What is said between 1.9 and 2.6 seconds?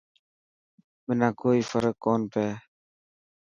ڪون پيي.